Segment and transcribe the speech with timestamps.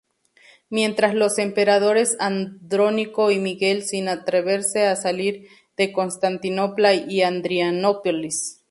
[0.71, 8.57] Mientras los Emperadores Andrónico y Miguel sin atreverse a salir de Constantinopla y Adrianópolis.